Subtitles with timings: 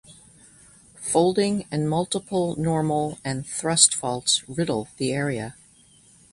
[0.95, 5.55] Folding and multiple normal and thrust faults riddle the area.